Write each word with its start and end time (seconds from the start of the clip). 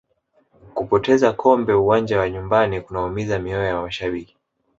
kupoteza 0.73 1.33
kombe 1.33 1.73
uwanja 1.73 2.19
wa 2.19 2.29
nyumbani 2.29 2.81
kunaumiza 2.81 3.39
mioyo 3.39 3.63
ya 3.65 3.81
mashabiki 3.81 4.37